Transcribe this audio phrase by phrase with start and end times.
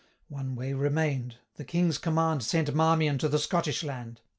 [0.29, 4.21] One way remain'd the King's command Sent Marmion to the Scottish land!